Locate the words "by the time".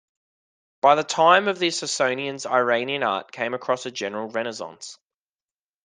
0.81-1.47